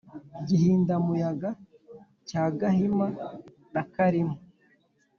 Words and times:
gihindamuyaga 0.47 1.49
cya 2.27 2.43
gahima 2.59 3.07
na 3.73 3.83
kalima 3.93 4.35